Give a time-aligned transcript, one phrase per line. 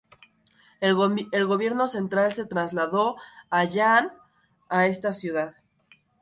[0.79, 0.95] El
[1.45, 3.17] gobierno central se trasladó
[3.51, 4.11] a Yan'an
[4.67, 5.53] a esta ciudad.